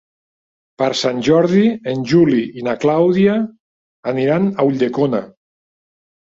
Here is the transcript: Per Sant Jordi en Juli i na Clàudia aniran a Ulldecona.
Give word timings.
Per 0.81 0.85
Sant 1.01 1.19
Jordi 1.27 1.65
en 1.93 2.01
Juli 2.11 2.39
i 2.61 2.65
na 2.69 2.73
Clàudia 2.85 3.37
aniran 4.15 4.49
a 4.49 4.67
Ulldecona. 4.71 5.23